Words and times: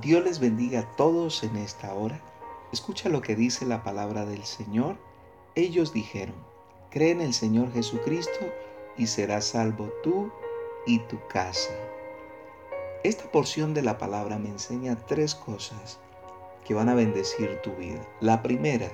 Dios 0.00 0.24
les 0.24 0.40
bendiga 0.40 0.80
a 0.80 0.96
todos 0.96 1.44
en 1.44 1.54
esta 1.54 1.94
hora. 1.94 2.20
Escucha 2.72 3.08
lo 3.08 3.22
que 3.22 3.36
dice 3.36 3.64
la 3.64 3.84
palabra 3.84 4.26
del 4.26 4.42
Señor. 4.42 4.96
Ellos 5.54 5.92
dijeron, 5.92 6.34
cree 6.90 7.12
en 7.12 7.20
el 7.20 7.32
Señor 7.32 7.72
Jesucristo 7.72 8.40
y 8.96 9.06
serás 9.06 9.44
salvo 9.44 9.92
tú 10.02 10.32
y 10.84 10.98
tu 10.98 11.24
casa. 11.28 11.70
Esta 13.04 13.30
porción 13.30 13.72
de 13.72 13.82
la 13.82 13.96
palabra 13.96 14.36
me 14.36 14.48
enseña 14.48 14.96
tres 15.06 15.36
cosas 15.36 16.00
que 16.64 16.74
van 16.74 16.88
a 16.88 16.96
bendecir 16.96 17.60
tu 17.62 17.70
vida. 17.76 18.04
La 18.20 18.42
primera 18.42 18.90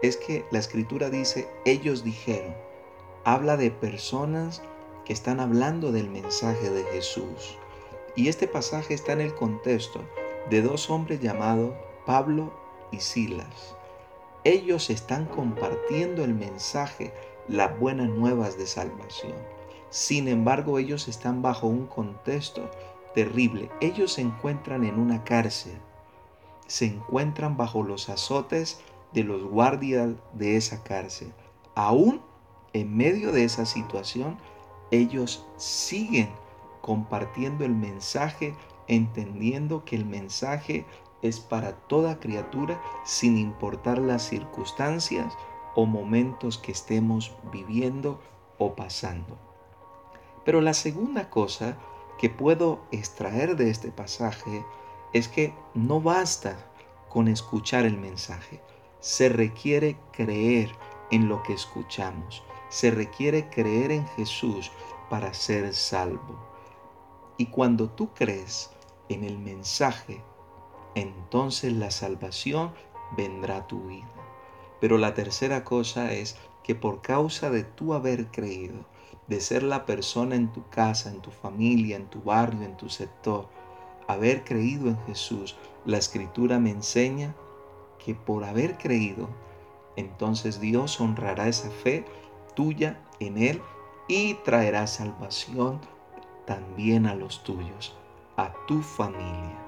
es 0.00 0.16
que 0.16 0.44
la 0.52 0.60
escritura 0.60 1.10
dice, 1.10 1.48
ellos 1.64 2.04
dijeron, 2.04 2.54
habla 3.24 3.56
de 3.56 3.72
personas 3.72 4.62
que 5.04 5.12
están 5.12 5.40
hablando 5.40 5.90
del 5.90 6.08
mensaje 6.08 6.70
de 6.70 6.84
Jesús. 6.84 7.58
Y 8.14 8.28
este 8.28 8.46
pasaje 8.46 8.94
está 8.94 9.12
en 9.12 9.22
el 9.22 9.34
contexto 9.34 10.04
de 10.48 10.62
dos 10.62 10.90
hombres 10.90 11.20
llamados 11.20 11.74
Pablo 12.06 12.52
y 12.90 13.00
Silas. 13.00 13.76
Ellos 14.44 14.88
están 14.88 15.26
compartiendo 15.26 16.24
el 16.24 16.34
mensaje, 16.34 17.12
las 17.46 17.78
buenas 17.78 18.08
nuevas 18.08 18.56
de 18.56 18.66
salvación. 18.66 19.34
Sin 19.90 20.28
embargo, 20.28 20.78
ellos 20.78 21.08
están 21.08 21.42
bajo 21.42 21.66
un 21.66 21.86
contexto 21.86 22.70
terrible. 23.14 23.70
Ellos 23.80 24.12
se 24.14 24.22
encuentran 24.22 24.84
en 24.84 24.98
una 24.98 25.24
cárcel. 25.24 25.76
Se 26.66 26.86
encuentran 26.86 27.56
bajo 27.56 27.82
los 27.82 28.08
azotes 28.08 28.80
de 29.12 29.24
los 29.24 29.42
guardias 29.42 30.10
de 30.32 30.56
esa 30.56 30.82
cárcel. 30.82 31.32
Aún 31.74 32.22
en 32.72 32.96
medio 32.96 33.32
de 33.32 33.44
esa 33.44 33.66
situación, 33.66 34.38
ellos 34.90 35.44
siguen 35.56 36.30
compartiendo 36.80 37.64
el 37.64 37.74
mensaje, 37.74 38.54
entendiendo 38.90 39.84
que 39.84 39.94
el 39.94 40.04
mensaje 40.04 40.84
es 41.22 41.38
para 41.38 41.72
toda 41.72 42.18
criatura 42.18 42.82
sin 43.04 43.38
importar 43.38 43.98
las 43.98 44.22
circunstancias 44.22 45.32
o 45.76 45.86
momentos 45.86 46.58
que 46.58 46.72
estemos 46.72 47.32
viviendo 47.52 48.20
o 48.58 48.74
pasando. 48.74 49.38
Pero 50.44 50.60
la 50.60 50.74
segunda 50.74 51.30
cosa 51.30 51.76
que 52.18 52.30
puedo 52.30 52.80
extraer 52.90 53.54
de 53.54 53.70
este 53.70 53.92
pasaje 53.92 54.66
es 55.12 55.28
que 55.28 55.54
no 55.74 56.00
basta 56.00 56.56
con 57.08 57.28
escuchar 57.28 57.84
el 57.84 57.96
mensaje, 57.96 58.60
se 58.98 59.28
requiere 59.28 59.96
creer 60.12 60.70
en 61.12 61.28
lo 61.28 61.44
que 61.44 61.52
escuchamos, 61.52 62.42
se 62.68 62.90
requiere 62.90 63.48
creer 63.50 63.92
en 63.92 64.06
Jesús 64.08 64.72
para 65.08 65.32
ser 65.32 65.72
salvo. 65.74 66.38
Y 67.36 67.46
cuando 67.46 67.88
tú 67.88 68.12
crees 68.14 68.70
en 69.10 69.24
el 69.24 69.38
mensaje, 69.38 70.22
entonces 70.94 71.72
la 71.74 71.90
salvación 71.90 72.72
vendrá 73.16 73.58
a 73.58 73.66
tu 73.66 73.82
vida. 73.88 74.08
Pero 74.80 74.96
la 74.96 75.12
tercera 75.12 75.62
cosa 75.62 76.12
es 76.12 76.36
que 76.62 76.74
por 76.74 77.02
causa 77.02 77.50
de 77.50 77.64
tu 77.64 77.92
haber 77.92 78.28
creído, 78.28 78.86
de 79.26 79.40
ser 79.40 79.62
la 79.62 79.84
persona 79.84 80.36
en 80.36 80.50
tu 80.52 80.66
casa, 80.70 81.10
en 81.10 81.20
tu 81.20 81.30
familia, 81.30 81.96
en 81.96 82.06
tu 82.06 82.22
barrio, 82.22 82.62
en 82.62 82.76
tu 82.76 82.88
sector, 82.88 83.48
haber 84.08 84.44
creído 84.44 84.88
en 84.88 84.98
Jesús, 85.06 85.56
la 85.84 85.98
escritura 85.98 86.58
me 86.58 86.70
enseña 86.70 87.34
que 88.04 88.14
por 88.14 88.44
haber 88.44 88.78
creído, 88.78 89.28
entonces 89.96 90.60
Dios 90.60 91.00
honrará 91.00 91.48
esa 91.48 91.70
fe 91.70 92.04
tuya 92.54 93.00
en 93.20 93.38
Él 93.38 93.60
y 94.08 94.34
traerá 94.34 94.86
salvación 94.86 95.80
también 96.46 97.06
a 97.06 97.14
los 97.14 97.44
tuyos, 97.44 97.94
a 98.40 98.54
tu 98.66 98.80
familia. 98.82 99.58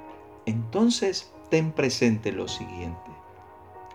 Entonces, 0.46 1.32
ten 1.50 1.72
presente 1.72 2.32
lo 2.32 2.48
siguiente. 2.48 3.10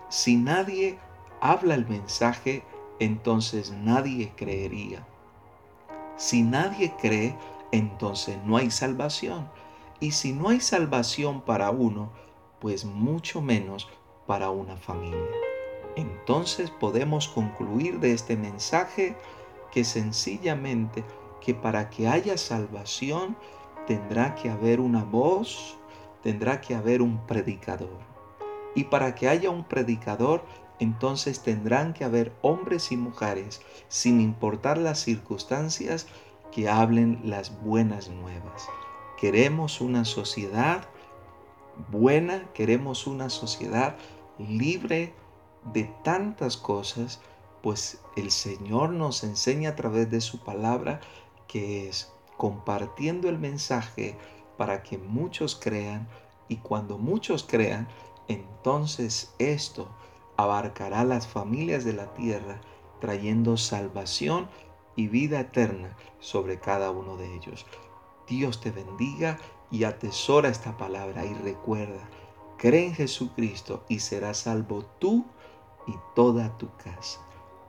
Si 0.08 0.36
nadie 0.36 0.98
habla 1.40 1.74
el 1.74 1.86
mensaje, 1.86 2.62
entonces 3.00 3.72
nadie 3.72 4.32
creería. 4.36 5.06
Si 6.16 6.42
nadie 6.42 6.94
cree, 7.00 7.36
entonces 7.72 8.38
no 8.44 8.56
hay 8.56 8.70
salvación. 8.70 9.48
Y 10.00 10.12
si 10.12 10.32
no 10.32 10.48
hay 10.48 10.60
salvación 10.60 11.40
para 11.42 11.70
uno, 11.70 12.10
pues 12.60 12.84
mucho 12.84 13.42
menos 13.42 13.88
para 14.26 14.50
una 14.50 14.76
familia. 14.76 15.18
Entonces 15.96 16.70
podemos 16.70 17.28
concluir 17.28 17.98
de 17.98 18.12
este 18.12 18.36
mensaje 18.36 19.16
que 19.72 19.84
sencillamente 19.84 21.04
que 21.40 21.54
para 21.54 21.90
que 21.90 22.08
haya 22.08 22.38
salvación 22.38 23.36
tendrá 23.88 24.34
que 24.34 24.50
haber 24.50 24.80
una 24.80 25.02
voz, 25.02 25.78
tendrá 26.22 26.60
que 26.60 26.74
haber 26.74 27.00
un 27.00 27.26
predicador. 27.26 27.98
Y 28.74 28.84
para 28.84 29.14
que 29.14 29.30
haya 29.30 29.48
un 29.48 29.64
predicador, 29.64 30.44
entonces 30.78 31.40
tendrán 31.40 31.94
que 31.94 32.04
haber 32.04 32.34
hombres 32.42 32.92
y 32.92 32.98
mujeres, 32.98 33.62
sin 33.88 34.20
importar 34.20 34.76
las 34.76 34.98
circunstancias, 34.98 36.06
que 36.52 36.68
hablen 36.68 37.20
las 37.24 37.62
buenas 37.62 38.10
nuevas. 38.10 38.68
Queremos 39.18 39.80
una 39.80 40.04
sociedad 40.04 40.82
buena, 41.90 42.46
queremos 42.52 43.06
una 43.06 43.30
sociedad 43.30 43.96
libre 44.38 45.14
de 45.72 45.84
tantas 46.04 46.58
cosas, 46.58 47.20
pues 47.62 48.02
el 48.16 48.30
Señor 48.32 48.90
nos 48.90 49.24
enseña 49.24 49.70
a 49.70 49.76
través 49.76 50.10
de 50.10 50.20
su 50.20 50.40
palabra 50.40 51.00
que 51.46 51.88
es 51.88 52.12
compartiendo 52.38 53.28
el 53.28 53.38
mensaje 53.38 54.16
para 54.56 54.82
que 54.82 54.96
muchos 54.96 55.54
crean 55.54 56.08
y 56.48 56.56
cuando 56.56 56.96
muchos 56.96 57.44
crean, 57.44 57.86
entonces 58.28 59.34
esto 59.38 59.88
abarcará 60.38 61.04
las 61.04 61.26
familias 61.26 61.84
de 61.84 61.92
la 61.92 62.14
tierra, 62.14 62.60
trayendo 63.00 63.56
salvación 63.58 64.48
y 64.96 65.08
vida 65.08 65.40
eterna 65.40 65.96
sobre 66.20 66.58
cada 66.58 66.90
uno 66.90 67.16
de 67.16 67.34
ellos. 67.36 67.66
Dios 68.26 68.60
te 68.60 68.70
bendiga 68.70 69.38
y 69.70 69.84
atesora 69.84 70.48
esta 70.48 70.76
palabra 70.76 71.24
y 71.24 71.34
recuerda, 71.34 72.08
cree 72.56 72.86
en 72.86 72.94
Jesucristo 72.94 73.84
y 73.88 73.98
serás 73.98 74.38
salvo 74.38 74.84
tú 74.98 75.26
y 75.86 75.94
toda 76.14 76.56
tu 76.56 76.68
casa. 76.76 77.20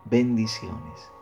Bendiciones. 0.05 1.18